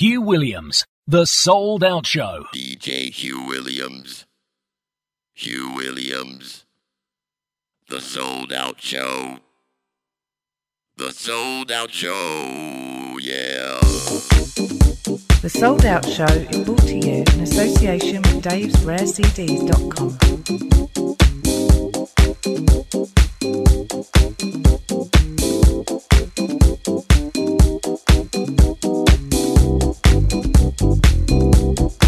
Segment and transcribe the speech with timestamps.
[0.00, 2.46] Hugh Williams, The Souled Out Show.
[2.54, 4.24] DJ Hugh Williams.
[5.34, 6.64] Hugh Williams.
[7.86, 9.40] The Souled Out Show.
[10.96, 13.18] The Souled Out Show.
[13.20, 13.78] Yeah.
[15.42, 20.16] The Souled Out Show is brought to you in association with Dave'sRareCDs.com.
[28.80, 29.09] sure
[30.80, 31.99] Thank you.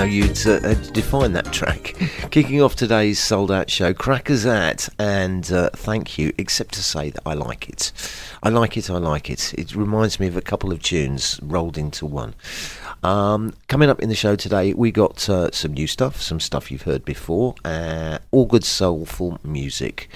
[0.00, 1.94] How you'd uh, define that track.
[2.30, 7.20] Kicking off today's souled out show, Crackazat, and uh, thank you, except to say that
[7.26, 7.92] I like it.
[8.42, 9.52] I like it, I like it.
[9.58, 12.34] It reminds me of a couple of tunes rolled into one.
[13.02, 16.70] Um, coming up in the show today, we got uh, some new stuff, some stuff
[16.70, 20.08] you've heard before, uh, all good soulful music.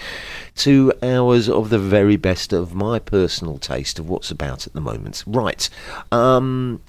[0.57, 4.81] Two hours of the very best of my personal taste of what's about at the
[4.81, 5.25] moment.
[5.27, 5.69] Right.
[6.11, 6.81] Um,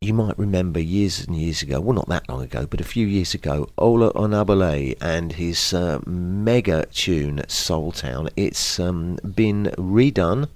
[0.00, 3.04] you might remember years and years ago, well, not that long ago, but a few
[3.04, 8.28] years ago, Ola Onabule and his uh, mega tune Soul Town.
[8.36, 10.48] It's um, been redone.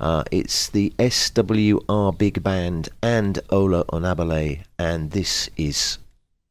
[0.00, 5.98] Uh, it's the SWR Big Band and Ola Onabule, and this is,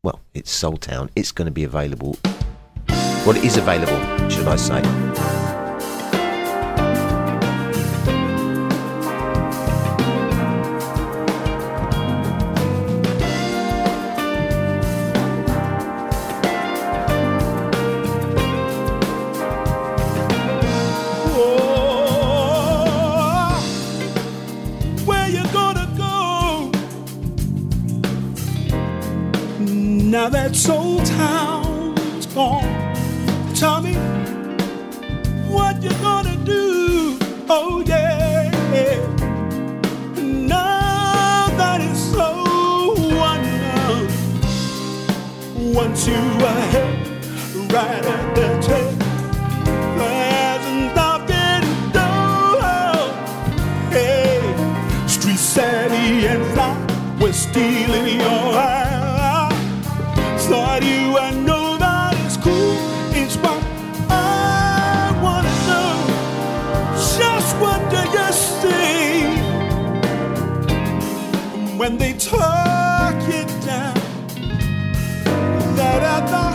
[0.02, 1.10] well, it's Soul Town.
[1.18, 2.18] It's going to be available.
[2.88, 4.00] Well, it is available,
[4.30, 5.61] should I say.
[30.12, 32.96] Now that old town's gone.
[33.56, 33.94] Tell me
[35.48, 37.18] what you gonna do.
[37.48, 38.52] Oh yeah.
[40.18, 42.44] Now that it's so
[43.32, 44.10] unknown.
[45.74, 46.90] Once you were
[47.72, 48.52] right at the
[55.08, 56.76] street savvy and fly,
[57.22, 58.81] we're stealing your eyes
[71.82, 73.96] when they talk it down?
[75.78, 76.46] That at the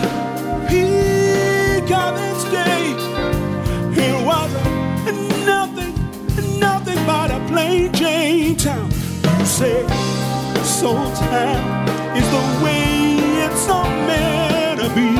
[0.68, 2.94] peak of its day,
[4.06, 4.50] it was
[5.44, 5.94] nothing,
[6.60, 8.88] nothing but a plain Jane town.
[9.40, 9.82] You say,
[10.62, 15.10] Soul Town is the way it's all meant to be.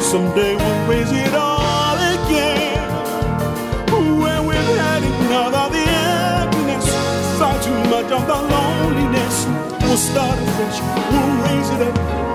[0.00, 2.88] Someday we'll raise it all again.
[4.22, 6.86] When we've had enough of the emptiness,
[7.38, 9.05] far too much of the loneliness,
[9.96, 12.25] we'll start afresh, we'll raise it up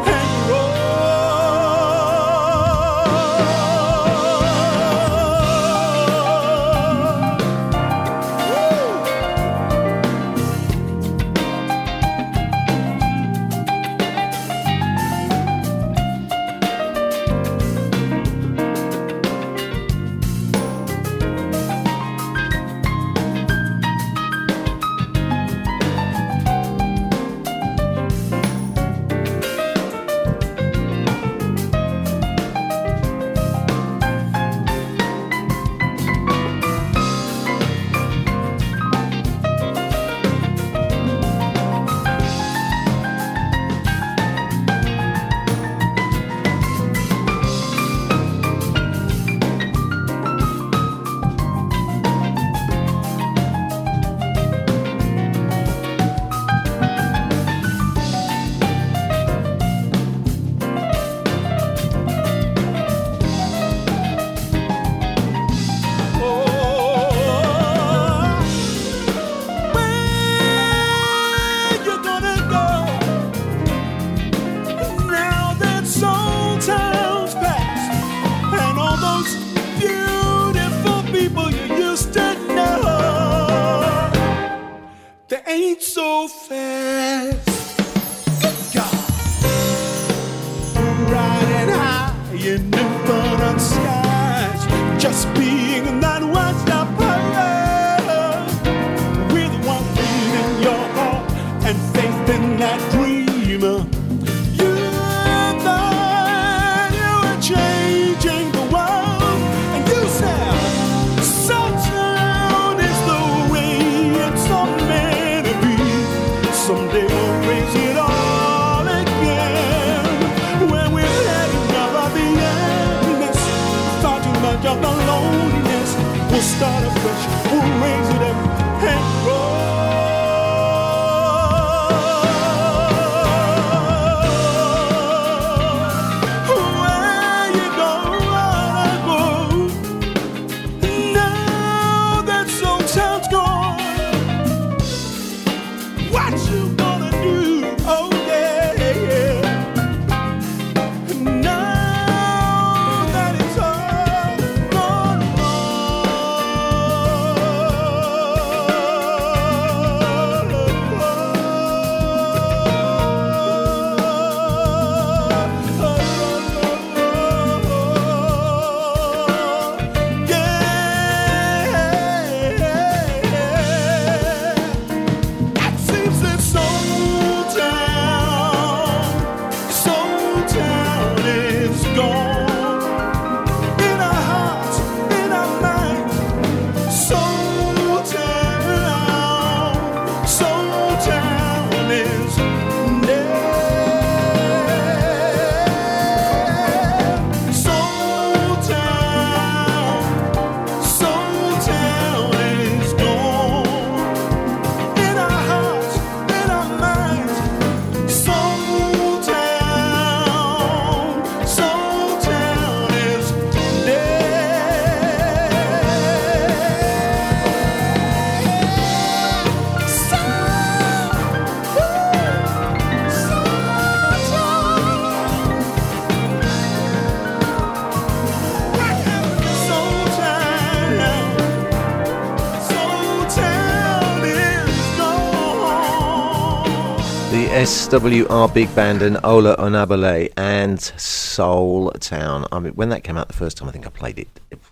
[237.92, 242.46] SWR Big Band and Ola Onabule and Soul Town.
[242.50, 244.30] I mean, when that came out the first time, I think I played it.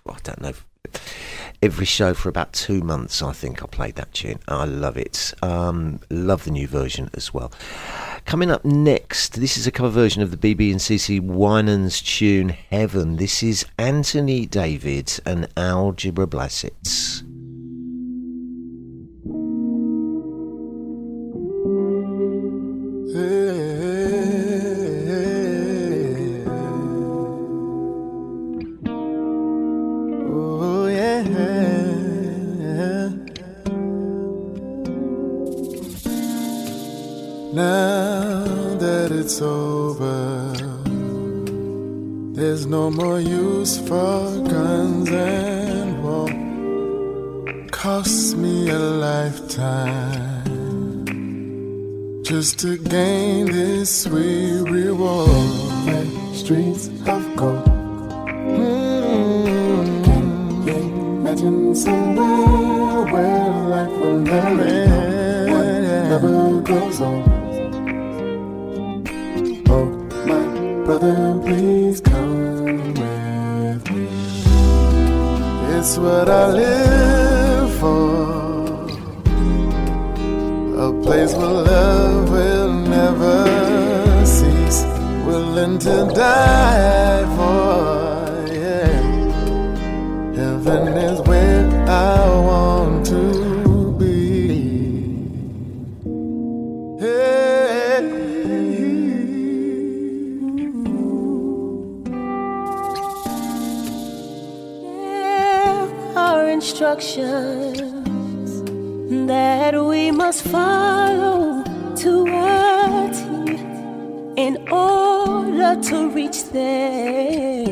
[0.08, 0.54] I don't know.
[1.62, 4.40] Every show for about two months, I think I played that tune.
[4.48, 5.34] I love it.
[5.42, 7.52] Um, love the new version as well.
[8.24, 12.48] Coming up next, this is a cover version of the BeBe and CeCe Winans tune
[12.48, 13.18] Heaven.
[13.18, 17.29] This is Anthony David and Algebra Blessett.
[43.78, 46.30] More for guns and war.
[47.72, 50.46] Cost me a lifetime
[52.24, 55.30] just to gain this sweet reward.
[56.34, 57.66] Streets of gold.
[58.58, 60.06] Mm.
[60.06, 65.52] Can you imagine somewhere where life will never end?
[65.52, 65.66] What
[66.10, 67.29] never goes on.
[76.02, 78.88] What I live for.
[80.88, 84.84] A place where love will never cease,
[85.26, 88.48] willing to die for.
[88.62, 88.94] Yeah,
[90.40, 92.19] heaven is where I
[107.20, 108.64] instructions
[109.28, 111.64] that we must follow
[111.96, 113.20] to a T
[114.42, 117.70] in order to reach them.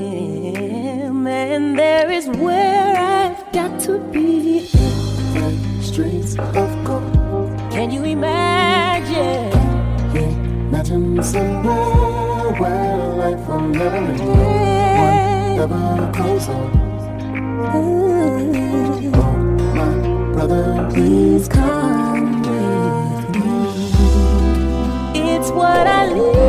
[1.27, 4.67] And there is where I've got to be.
[5.81, 7.57] Streets of gold.
[7.71, 9.51] Can you imagine?
[10.15, 14.19] Imagine somewhere where life will never end.
[14.99, 16.47] One never goes
[20.97, 23.91] please come with me.
[25.13, 26.46] It's what I live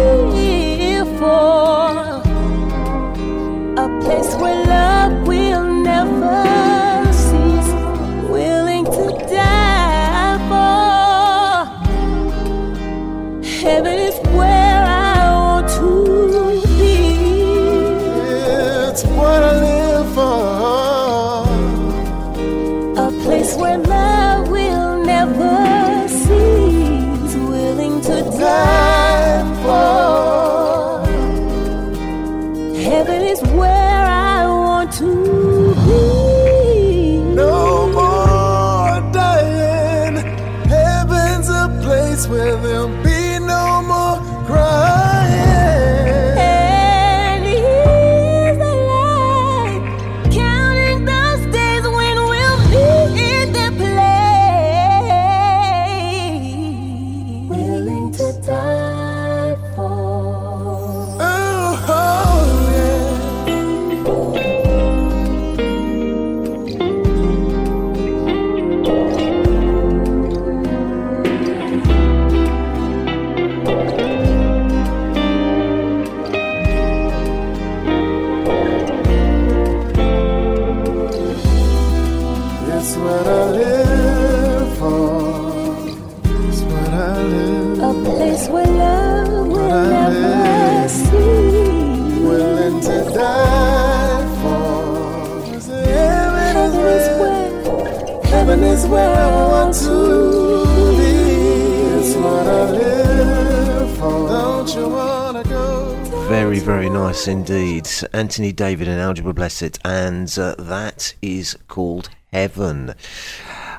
[107.28, 107.88] indeed.
[108.12, 112.94] Anthony David and Algebra Blessett, and uh, that is called Heaven.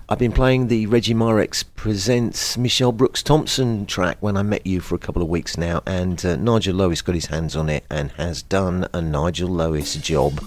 [0.07, 4.79] I've been playing the Regi Myrix presents Michelle Brooks Thompson track when I met you
[4.79, 7.83] for a couple of weeks now, and uh, Nigel Lewis got his hands on it
[7.89, 10.41] and has done a Nigel Lewis job.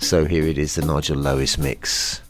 [0.00, 2.20] So here it is, the Nigel Lewis mix.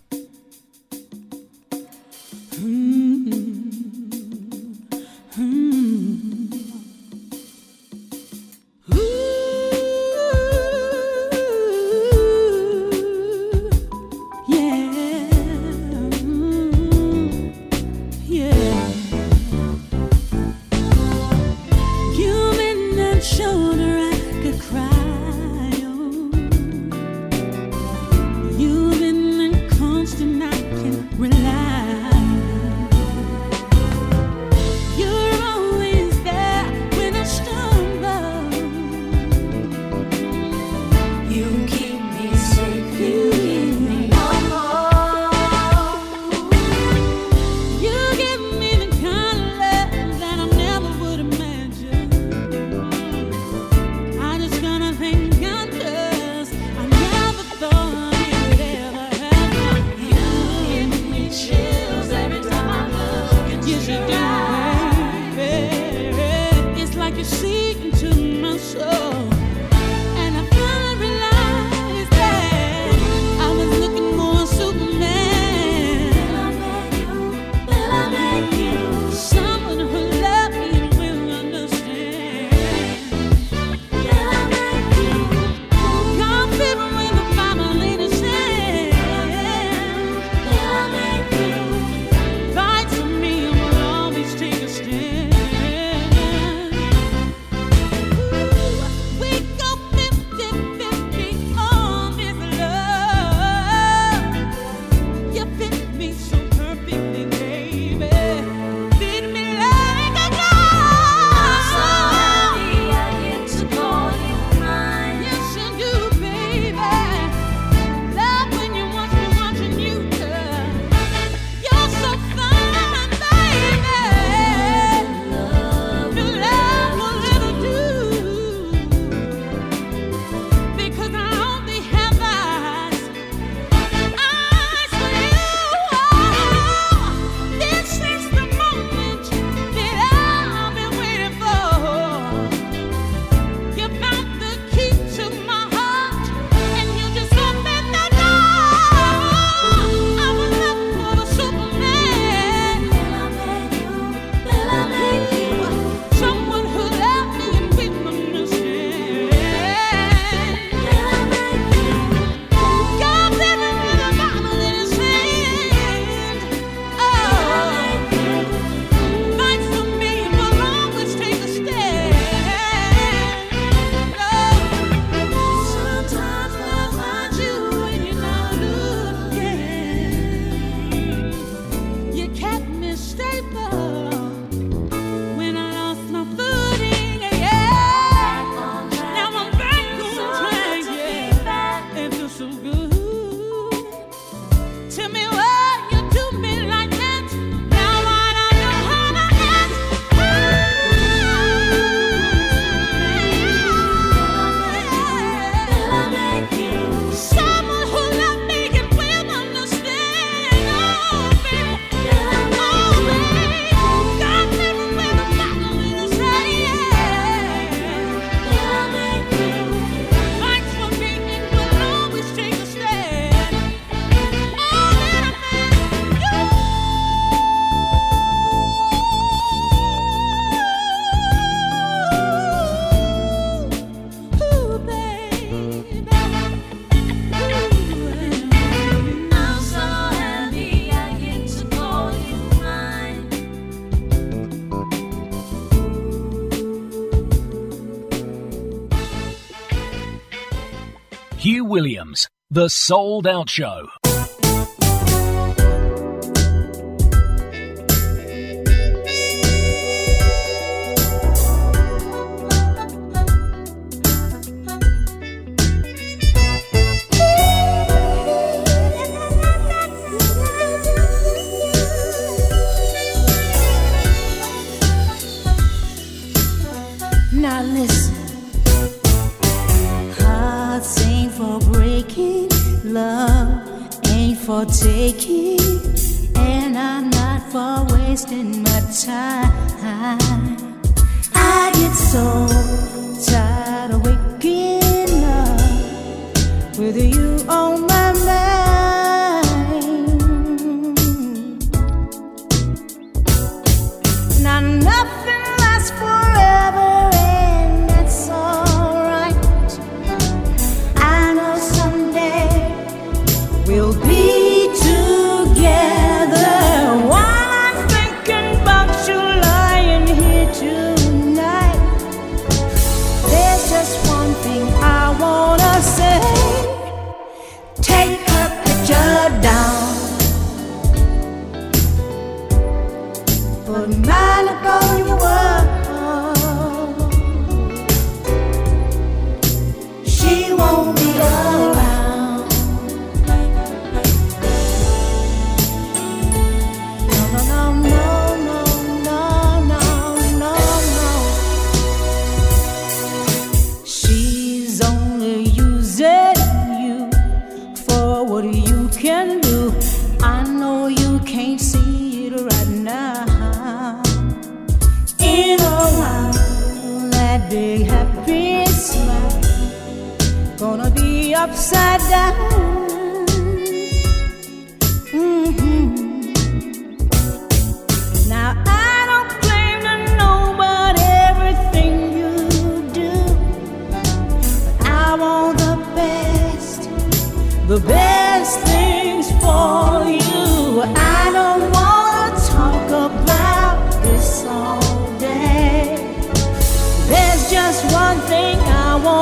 [252.61, 254.00] The Souled Out Show.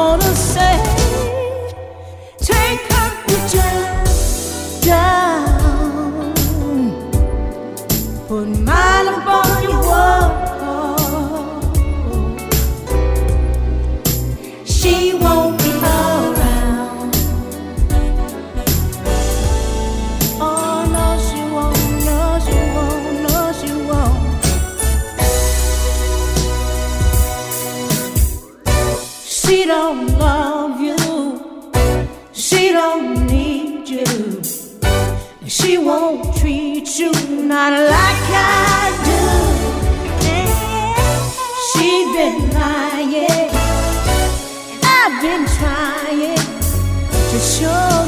[0.09, 0.68] Wanna say.
[36.99, 37.13] You
[37.47, 39.23] not like I do.
[41.71, 43.51] She's been lying.
[44.83, 46.37] I've been trying
[47.31, 48.08] to show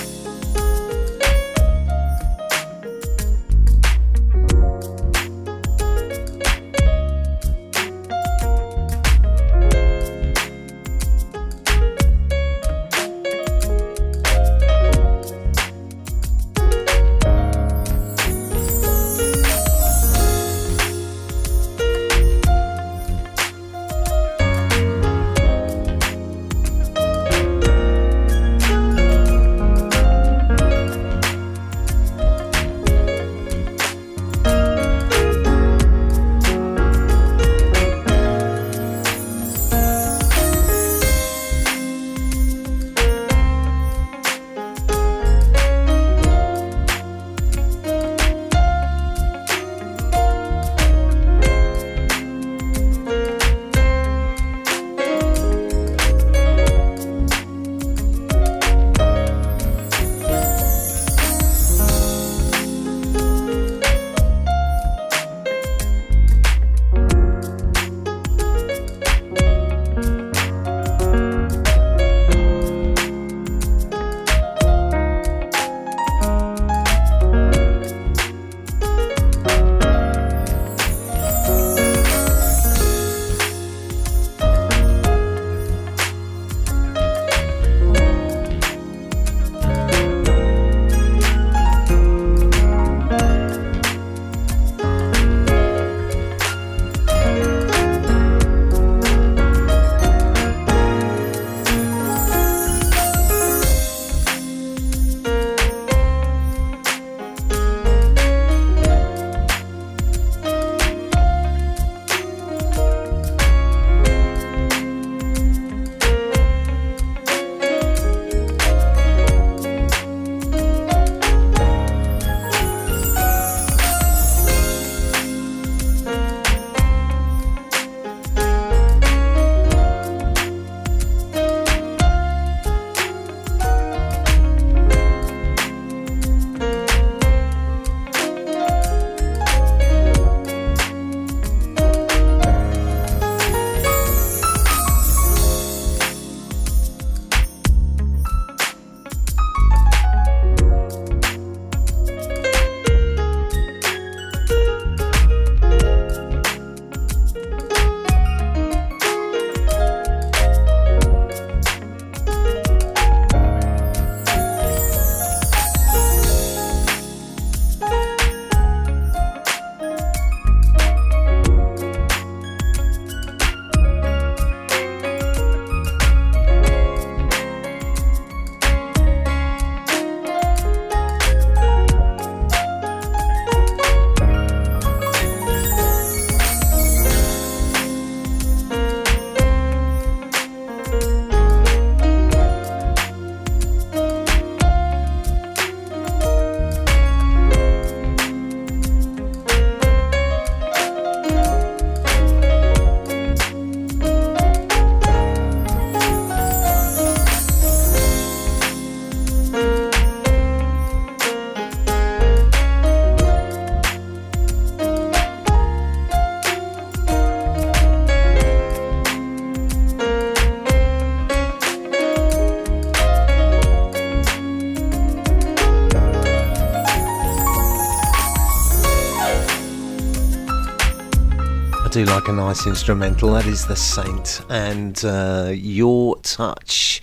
[232.04, 233.32] really like a nice instrumental.
[233.32, 237.00] That is The Saint and uh, Your Touch.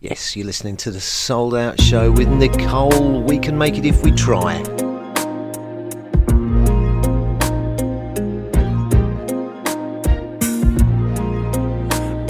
[0.00, 3.28] Yes, you're listening to The Souled Out Show with Nikkole.
[3.28, 4.62] We can make it if we try.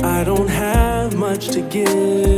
[0.03, 2.38] I don't have much to give.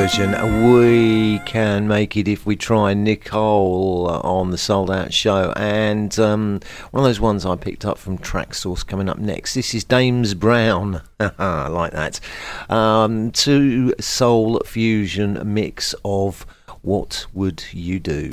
[0.00, 0.70] version.
[0.70, 2.92] We can make it if we try.
[2.92, 7.96] Nikkole on the Souled Out Show, and um, one of those ones I picked up
[7.96, 9.54] from Traxsource coming up next.
[9.54, 11.00] This is Dames Brown.
[11.20, 12.20] I like that.
[12.68, 16.44] Um, soul fusion mix of
[16.82, 18.28] What Would You Do?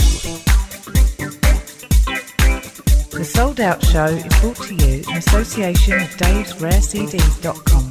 [3.15, 7.82] The Souled Out Show is brought to you in association with DavesRareCDs.com.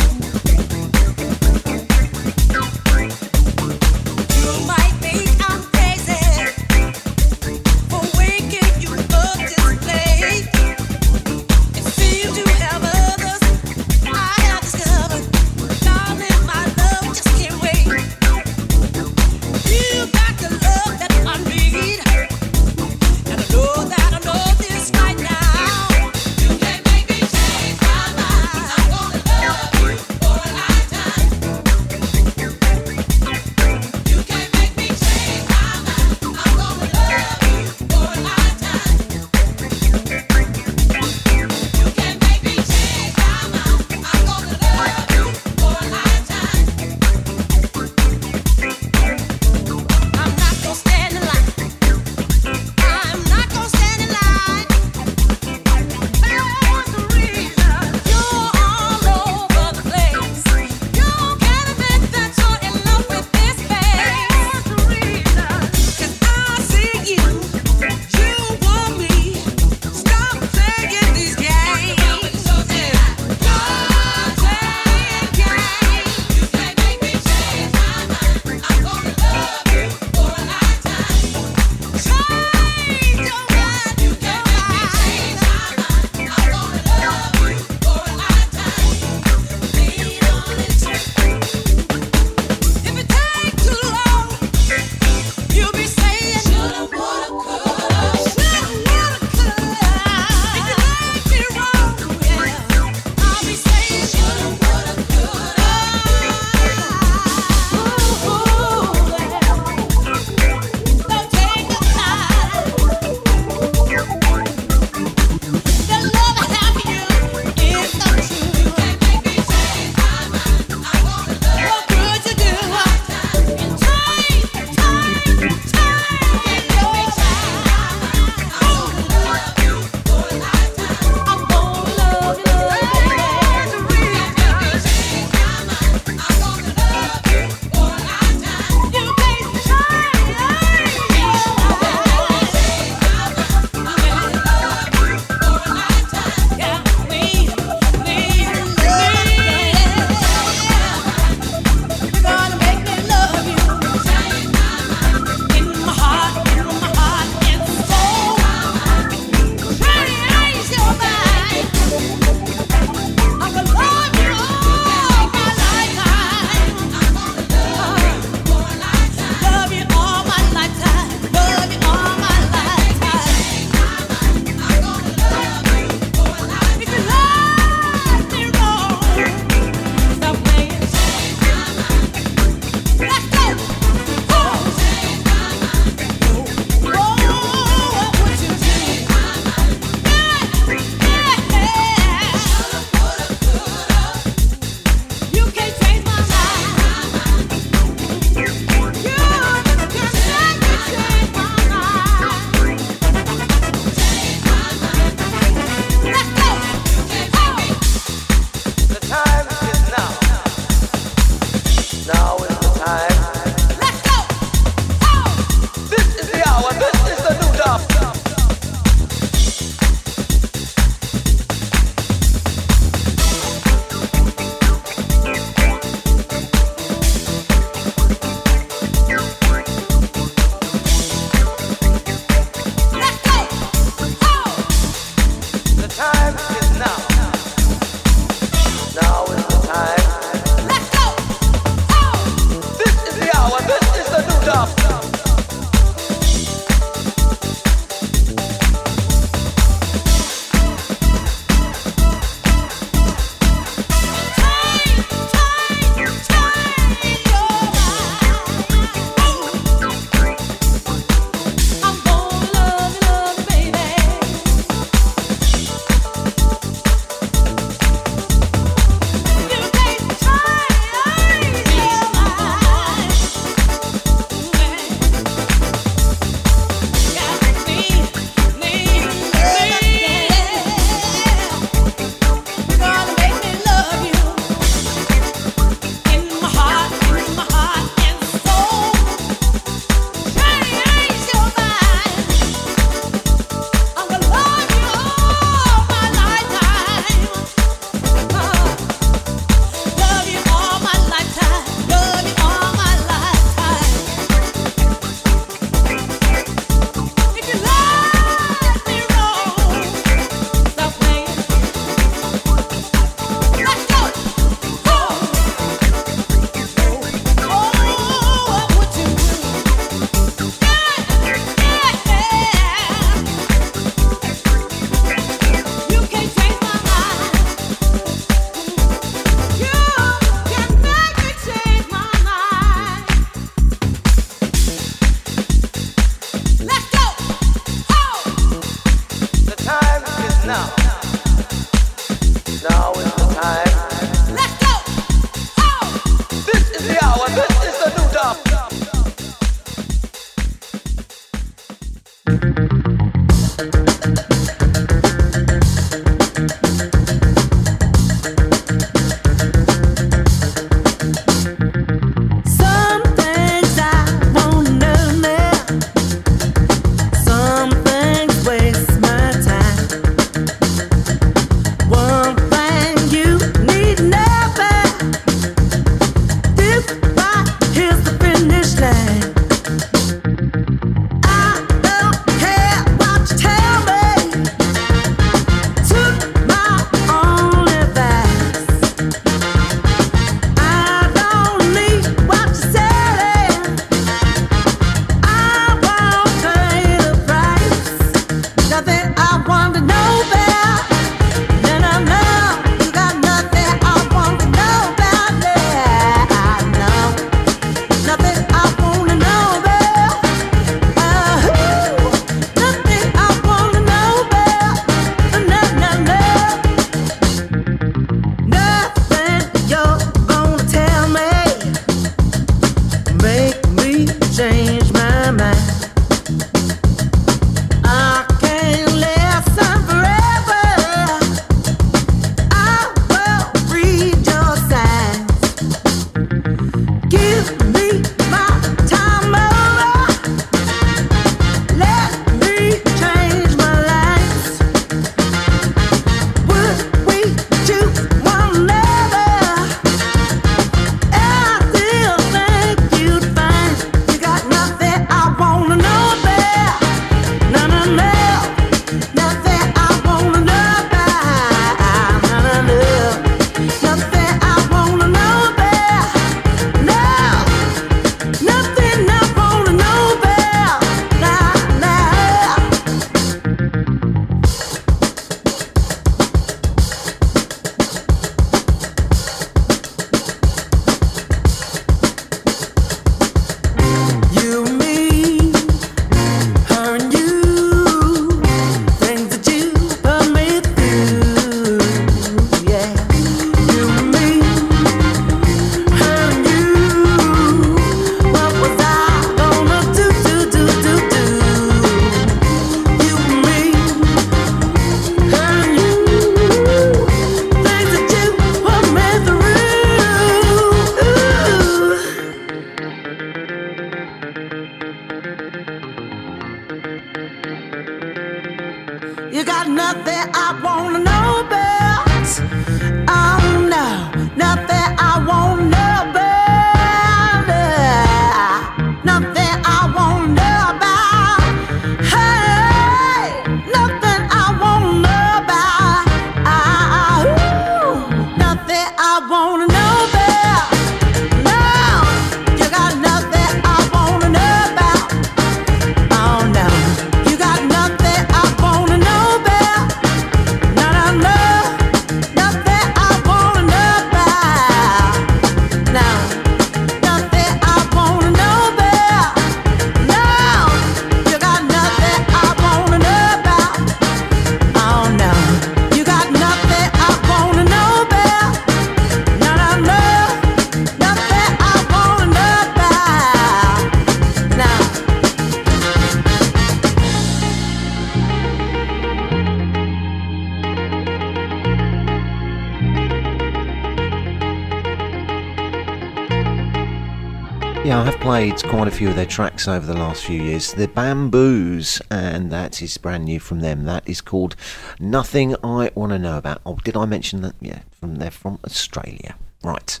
[589.14, 590.72] their tracks over the last few years.
[590.72, 593.84] The Bamboos, and that is brand new from them.
[593.84, 594.56] That is called
[594.98, 596.60] Nothing I Want to Know About.
[596.66, 597.54] Oh, did I mention that?
[597.60, 599.36] Yeah, from they're from Australia.
[599.62, 600.00] Right.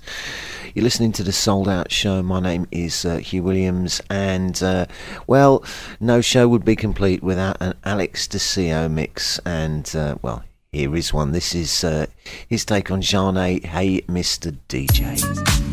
[0.74, 2.22] You're listening to the Souled Out Show.
[2.24, 4.86] My name is uh, Hugh Williams, and uh,
[5.28, 5.64] well,
[6.00, 9.38] no show would be complete without an Alex Di Cio mix.
[9.46, 10.42] And uh, well,
[10.72, 11.30] here is one.
[11.30, 12.06] This is uh,
[12.48, 13.64] his take on Zhane.
[13.64, 14.56] Hey, Mr.
[14.68, 15.63] DJ.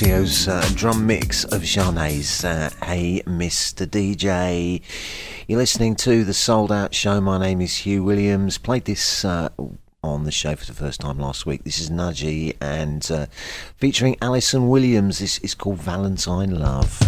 [0.00, 3.84] Uh, drum mix of Zhane's uh, Hey Mr.
[3.84, 4.80] DJ.
[5.48, 7.20] You're listening to The Souled Out Show.
[7.20, 8.58] My name is Hugh Williams.
[8.58, 9.48] Played this uh,
[10.04, 11.64] on the show for the first time last week.
[11.64, 13.26] This is Najee and uh,
[13.76, 15.18] featuring Alyson Williams.
[15.18, 17.07] This is called Valentine Love.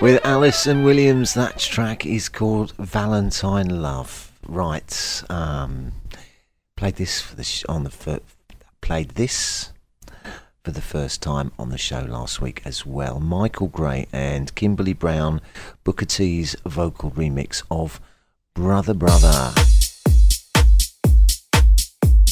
[0.00, 4.32] With Alyson Williams, that track is called Valentine Love.
[4.46, 5.92] Right, um,
[6.76, 8.20] played this for the sh- on the fir-
[8.80, 9.72] played this
[10.62, 13.20] for the first time on the show last week as well.
[13.20, 15.40] Michael Gray and Kimberly Brown,
[15.84, 18.00] Booker T's vocal remix of
[18.54, 19.52] Brother Brother.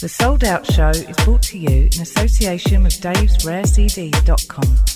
[0.00, 4.64] The Souled Out Show is brought to you in association with davesrarecds.com.
[4.64, 4.91] Your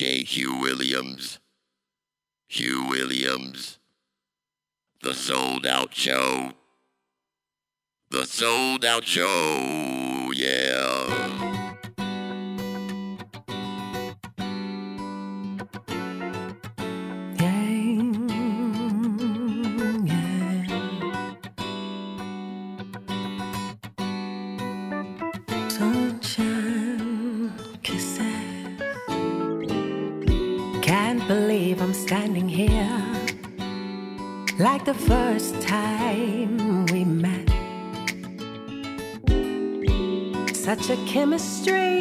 [0.00, 0.24] J.
[0.24, 1.40] Hugh Williams.
[2.48, 3.78] Hugh Williams.
[5.02, 6.52] The Souled Out Show.
[8.10, 11.09] The Souled Out Show, yeah.
[41.06, 41.99] chemistry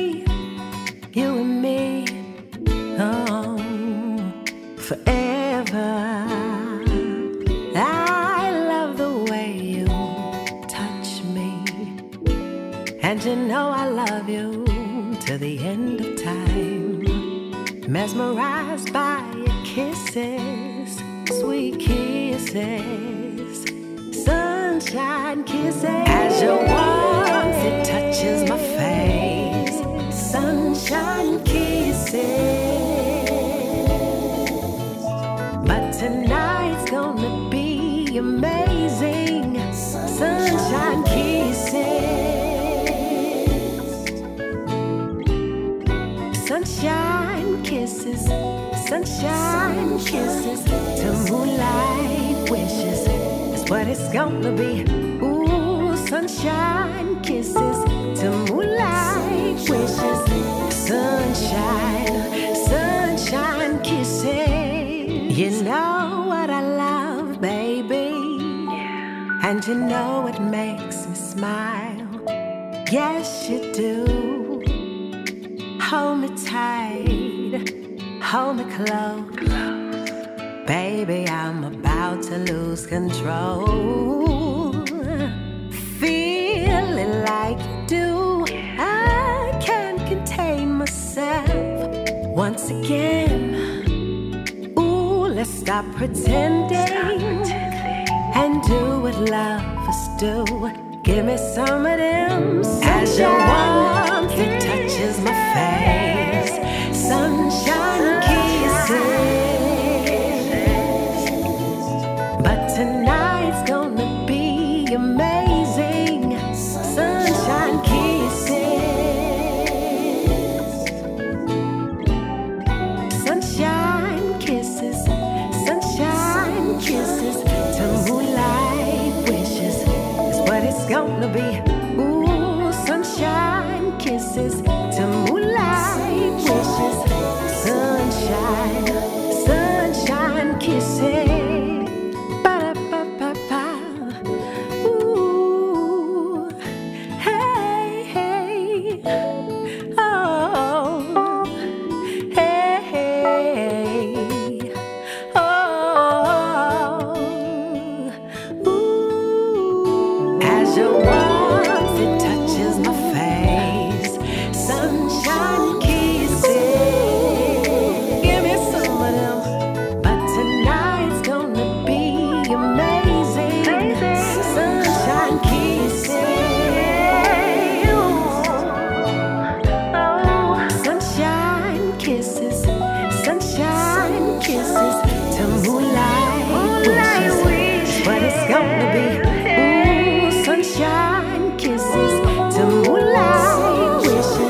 [184.50, 184.96] kisses
[185.38, 186.48] to moonlight.
[186.50, 188.08] Moonlight wishes.
[188.08, 189.06] What it's gonna be?
[189.30, 194.50] Ooh, sunshine kisses to moonlight wishes.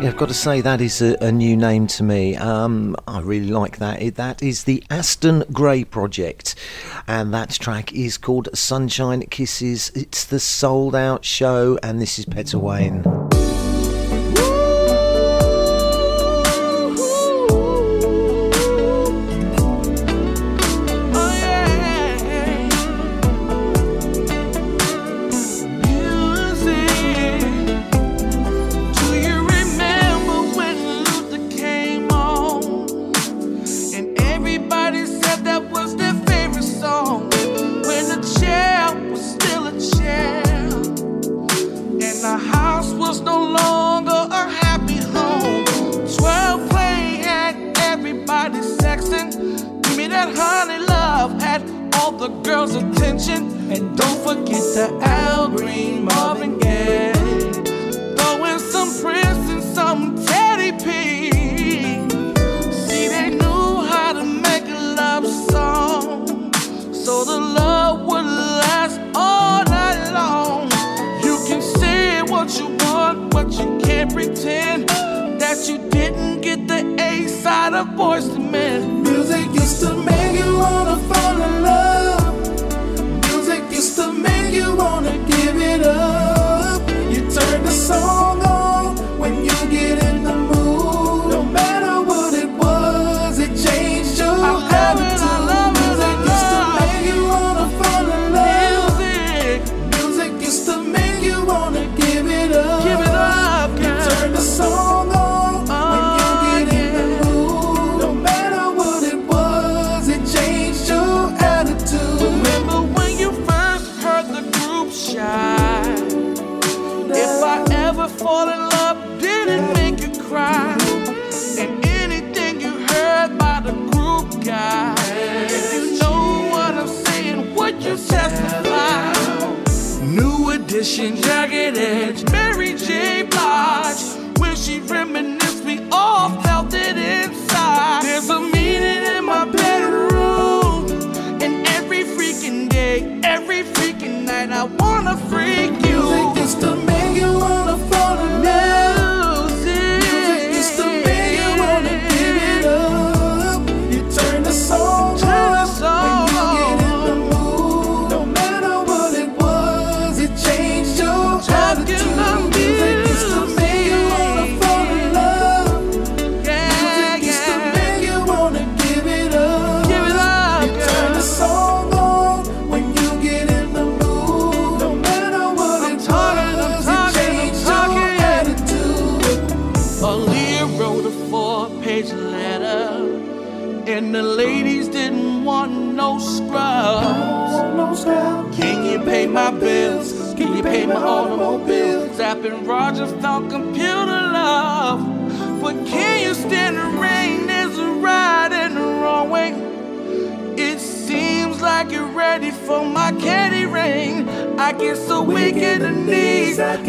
[0.00, 2.36] Yeah, I've got to say that is a, a new name to me.
[2.36, 4.00] Um, I really like that.
[4.00, 6.54] It, that is the Aston Grey Project
[7.08, 9.90] and that track is called Sunshine Kisses.
[9.96, 13.17] It's the souled out show, and this is Petawane.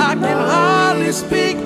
[0.02, 1.58] I can hardly speak.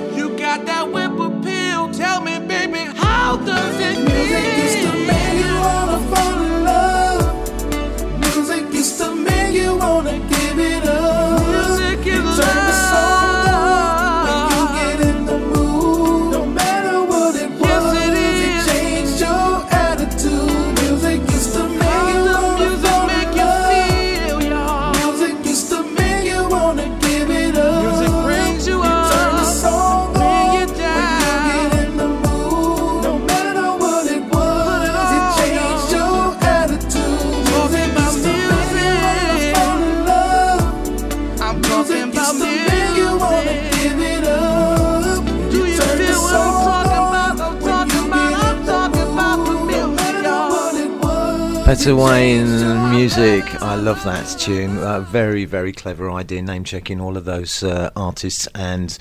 [51.85, 53.43] Wayne's Wayne Music.
[53.61, 54.77] I love that tune.
[54.77, 58.97] Uh, very, very clever idea, name checking all of those uh, artists and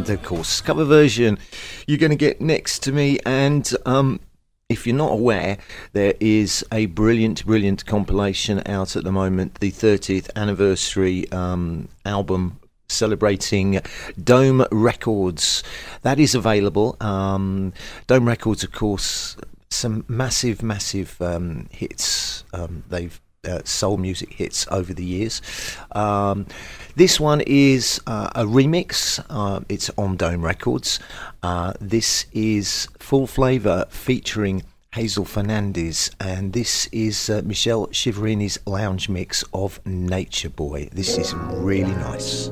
[0.09, 1.37] And of course, cover version
[1.87, 3.17] you're going to get next to me.
[3.25, 4.19] And um,
[4.69, 5.57] if you're not aware,
[5.93, 12.59] there is a brilliant, brilliant compilation out at the moment, the 30th anniversary um, album
[12.87, 13.81] celebrating
[14.21, 15.63] Dome Records.
[16.03, 16.97] That is available.
[17.01, 17.73] Um,
[18.05, 19.35] Dome Records, of course,
[19.69, 22.43] some massive, massive um, hits.
[22.53, 25.41] Um, they've uh, soul music hits over the years.
[25.91, 26.45] Um,
[26.95, 29.23] this one is uh, a remix.
[29.29, 30.99] Uh, it's on Dome Records.
[31.43, 34.63] Uh, this is Full Flava featuring
[34.93, 40.87] Hazel Fernandes, and this is uh, Michele Chiavarini's lounge mix of Nature Boy.
[40.93, 42.49] This is really nice.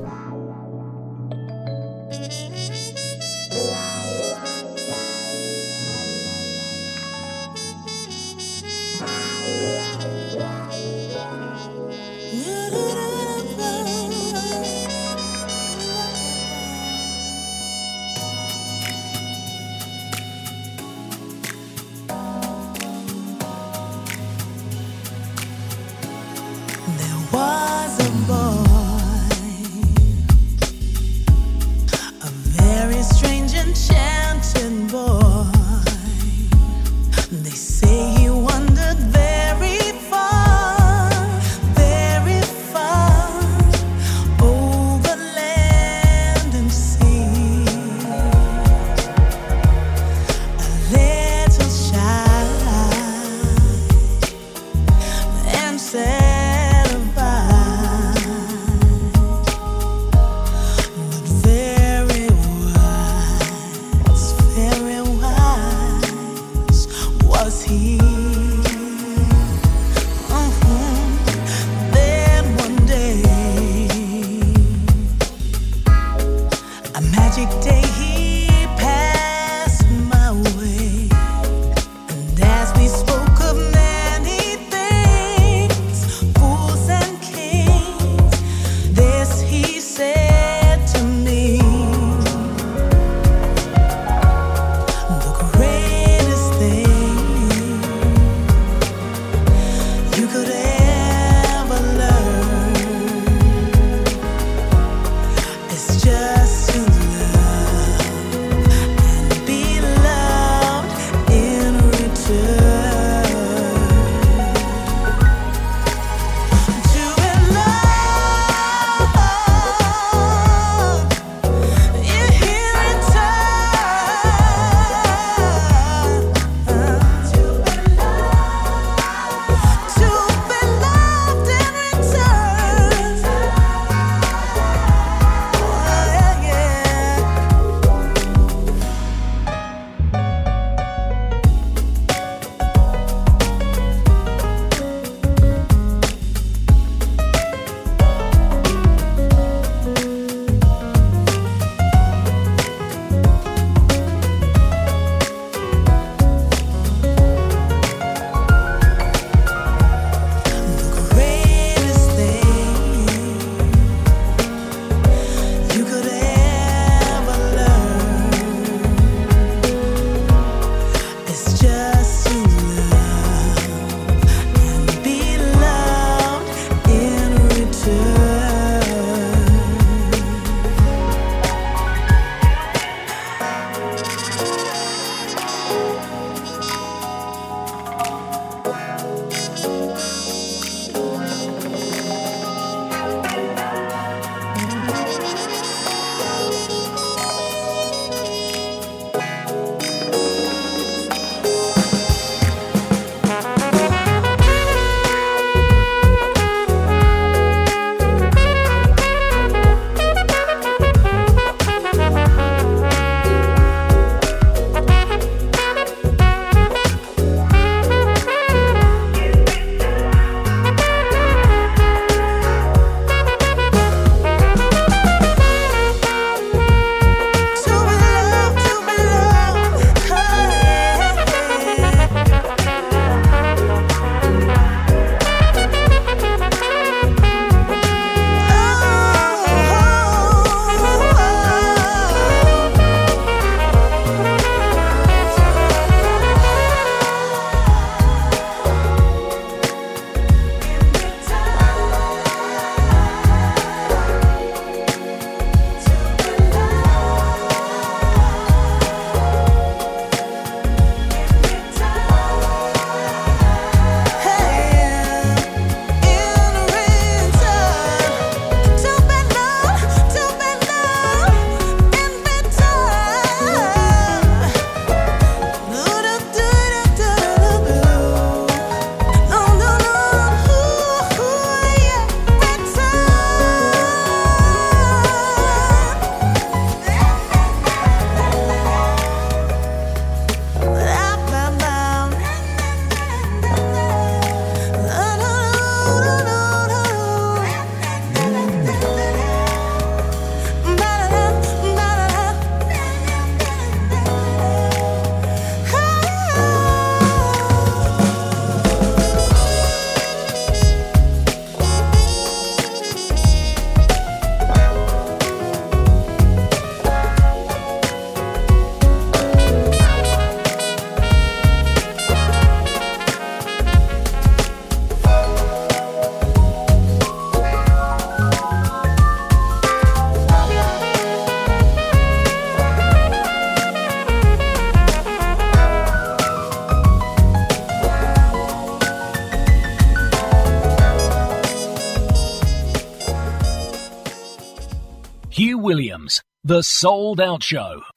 [346.46, 347.93] The Souled Out Show.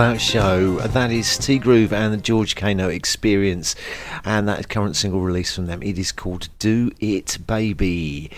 [0.00, 0.78] Out Show.
[0.78, 3.76] That is T Groove and the George Kano Experience,
[4.24, 5.82] and that current single release from them.
[5.82, 8.30] It is called Do It Baby.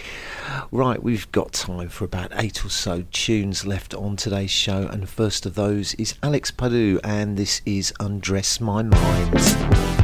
[0.72, 5.04] Right, we've got time for about eight or so tunes left on today's show, and
[5.04, 10.01] the first of those is Alex Puddu, and this is Undress My Mind.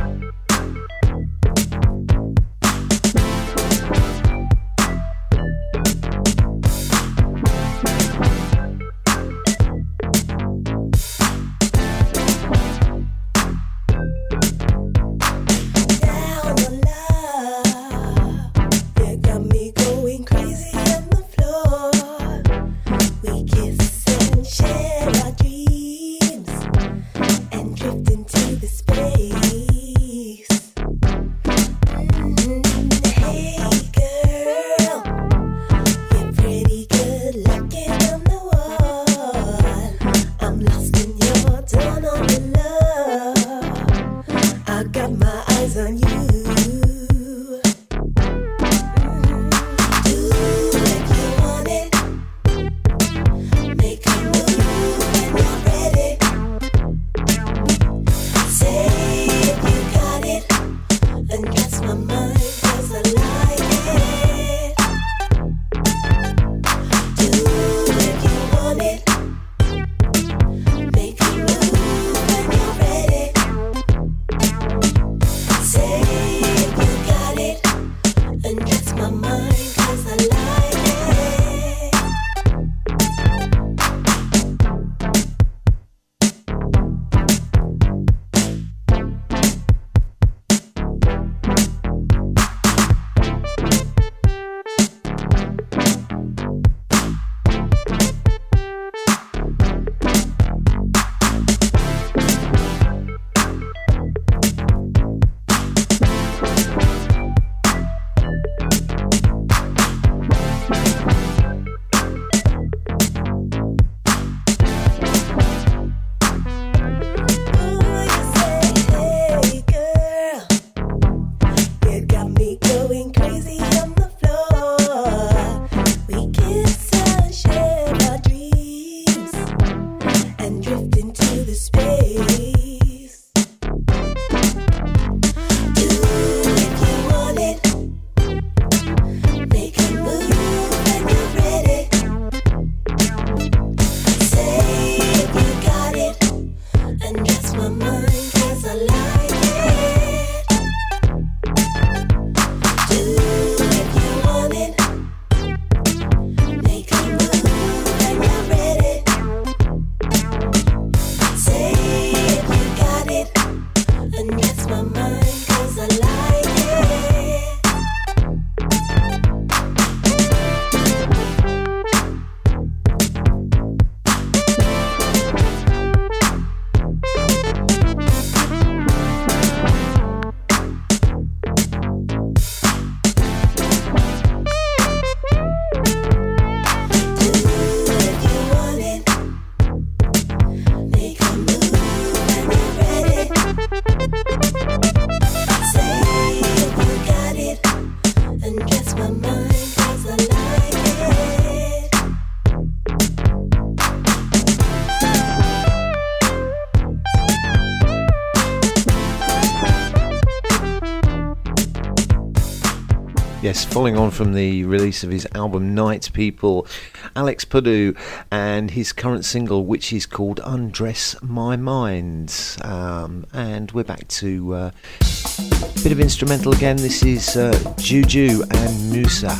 [214.19, 216.66] From the release of his album Night People,
[217.15, 217.97] Alex Puddu
[218.32, 222.35] and his current single, which is called Undress My Mind.
[222.62, 224.70] Um, and we're back to uh,
[225.01, 226.78] a bit of instrumental again.
[226.78, 229.39] This is uh, Juju and Musa.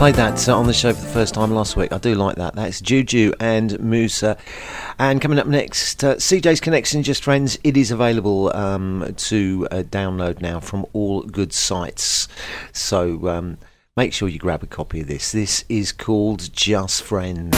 [0.00, 1.92] Played that uh, on the show for the first time last week.
[1.92, 2.54] I do like that.
[2.54, 4.38] That's Juju and Musa.
[4.98, 7.58] And coming up next, uh, CJ's Connection Just Friends.
[7.64, 12.28] It is available um, to uh, download now from all good sites.
[12.72, 13.58] So um,
[13.94, 15.32] make sure you grab a copy of this.
[15.32, 17.54] This is called Just Friends.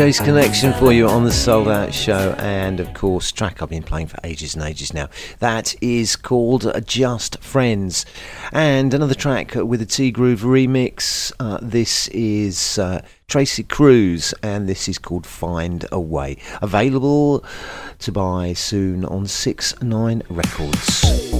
[0.00, 3.82] CJ's Connection for you on the Souled Out Show, and of course, track I've been
[3.82, 5.10] playing for ages and ages now.
[5.40, 8.06] That is called Just Friends,
[8.50, 11.32] and another track with a T Groove remix.
[11.38, 16.38] Uh, this is uh, Tracy Cruz, and this is called Find a Way.
[16.62, 17.44] Available
[17.98, 21.39] to buy soon on 6 9 Records.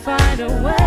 [0.00, 0.79] find a way.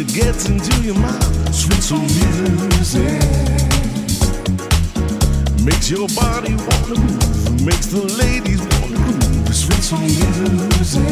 [0.00, 1.54] It gets into your mind.
[1.54, 3.20] Sweet soul music
[5.62, 7.66] makes your body wanna move.
[7.66, 9.54] Makes the ladies wanna groove.
[9.54, 11.04] Sweet soul music.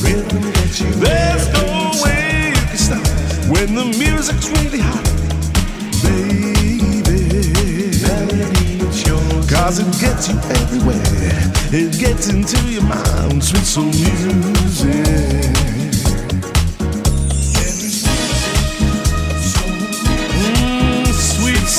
[0.00, 0.90] Rhythm that you.
[0.96, 3.06] There's no way you can stop
[3.52, 5.04] when the music's really hot,
[6.02, 7.02] baby.
[9.46, 11.02] Cause it gets you everywhere.
[11.70, 13.44] It gets into your mind.
[13.44, 15.73] Sweet soul music.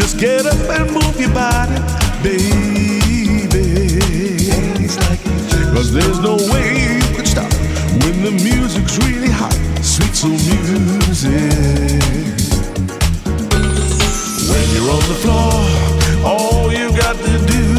[0.00, 1.76] Just get up and move your body,
[2.22, 3.50] baby.
[5.74, 7.52] Cause there's no way you could stop
[8.02, 9.52] when the music's really hot.
[9.82, 11.32] Sweet soul music.
[14.48, 15.52] When you're on the floor,
[16.24, 17.69] all you got to do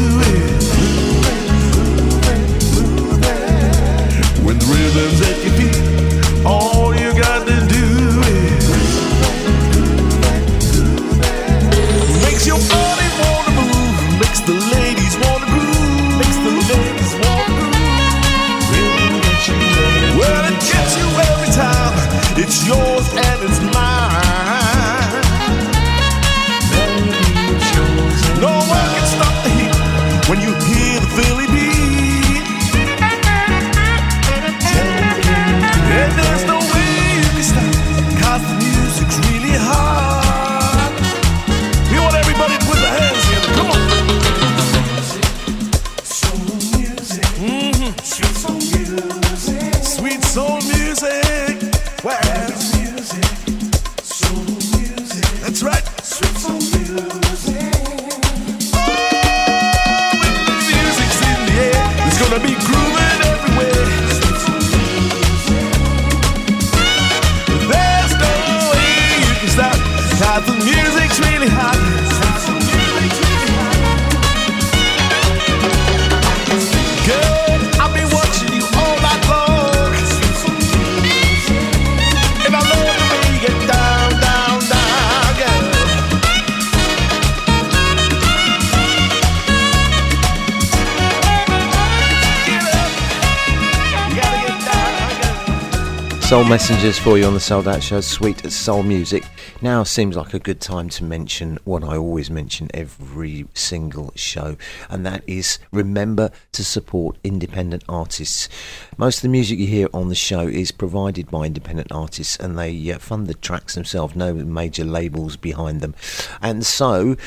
[96.32, 99.22] Soul messengers for you on the Souled Out Show, sweet soul music.
[99.60, 104.56] Now seems like a good time to mention what I always mention every single show,
[104.88, 108.48] and that is remember to support independent artists.
[108.96, 112.58] Most of the music you hear on the show is provided by independent artists, and
[112.58, 115.94] they uh, fund the tracks themselves, no major labels behind them.
[116.40, 117.18] And so,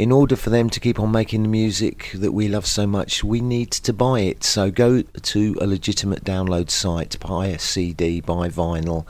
[0.00, 3.22] in order for them to keep on making the music that we love so much,
[3.22, 4.42] we need to buy it.
[4.42, 9.04] So go to a legitimate download site, buy a CD, buy vinyl,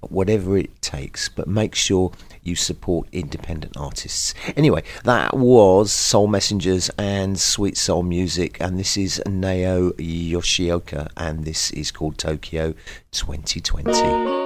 [0.00, 2.12] whatever it takes, but make sure
[2.42, 4.34] you support independent artists.
[4.54, 11.46] Anyway, that was Soul Messengers and Sweet Soul Music, and this is Nao Yoshioka, and
[11.46, 12.74] this is called Tokyo
[13.12, 14.43] 2020.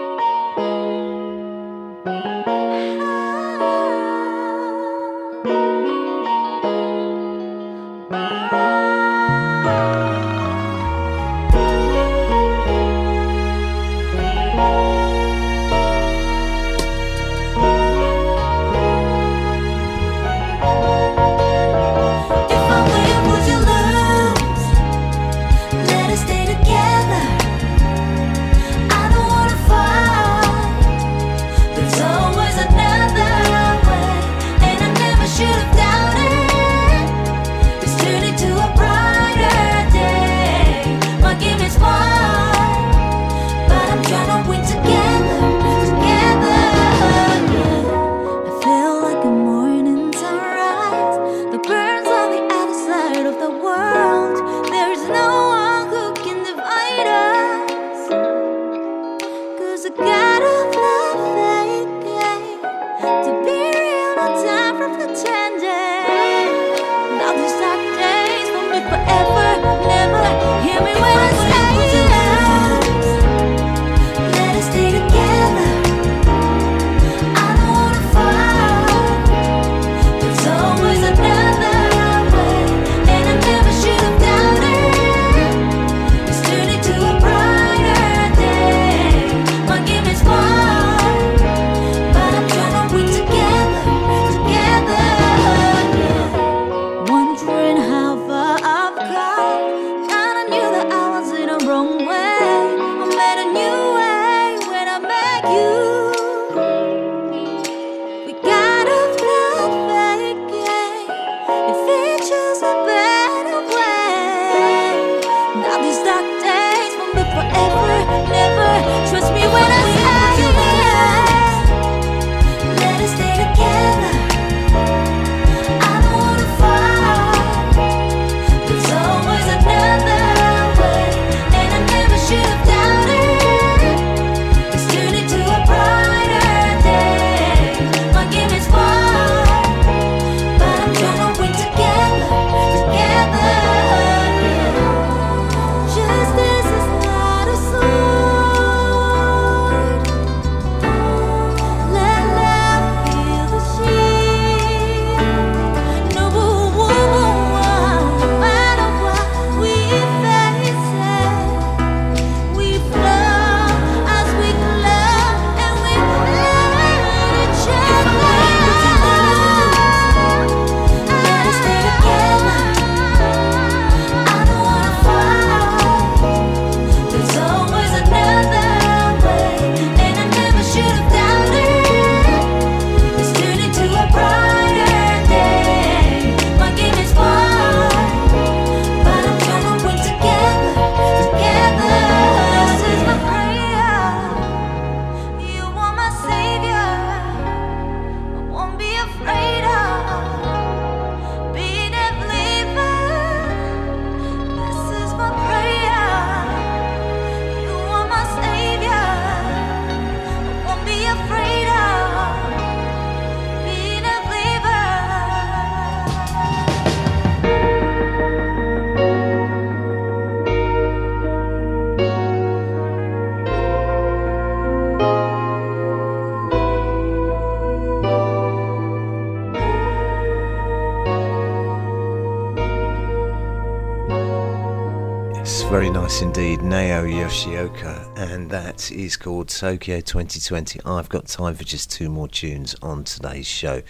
[235.71, 236.63] Nice indeed.
[236.63, 240.81] Nao Yoshioka, and that is called Tokyo 2020.
[240.85, 243.83] I've got time for just two more tunes on today's show.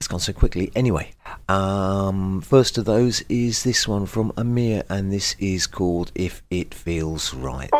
[0.00, 0.72] It's gone so quickly.
[0.74, 1.12] Anyway,
[1.48, 6.72] um, first of those is this one from Amir, and this is called if it
[6.72, 7.70] feels right.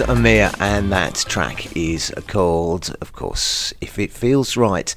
[0.00, 4.94] Amir, and that track is called, of course, If It Feels Right.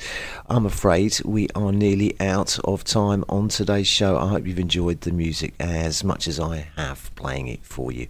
[0.49, 4.17] I'm afraid we are nearly out of time on today's show.
[4.17, 8.07] I hope you've enjoyed the music as much as I have playing it for you.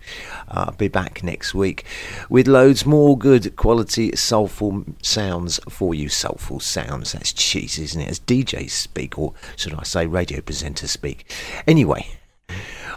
[0.47, 1.85] Uh, I'll be back next week
[2.29, 6.09] with loads more good quality soulful sounds for you.
[6.09, 8.09] Soulful sounds, that's cheese, isn't it?
[8.09, 11.31] As DJs speak, or should I say radio presenters speak.
[11.67, 12.20] Anyway.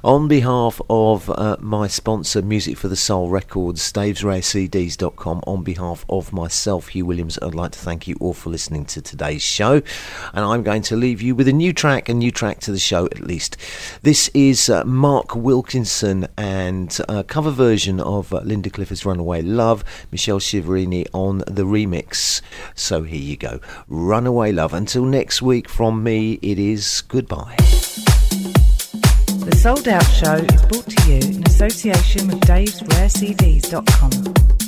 [0.05, 6.31] On behalf of uh, my sponsor, Music for the Soul Records, davesrarecds.com, on behalf of
[6.31, 9.81] myself, Hugh Williams, I'd like to thank you all for listening to today's show.
[10.35, 12.78] And I'm going to leave you with a new track, a new track to the
[12.78, 13.56] show at least.
[14.02, 19.85] This is uh, Mark Wilkinson and a cover version of uh, Linda Clifford's Runaway Love,
[20.12, 22.43] Michele Chiavarini on the remix.
[22.74, 23.59] So here you go.
[23.89, 24.74] Runaway Love.
[24.74, 27.56] Until next week, from me, it is goodbye.
[29.44, 34.64] The Souled Out Show is brought to you in association with Dave'sRareCDs.com.